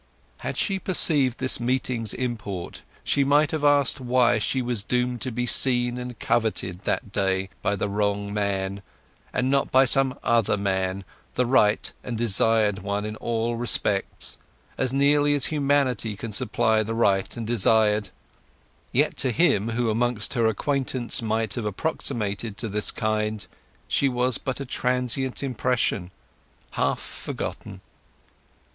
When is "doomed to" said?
4.81-5.31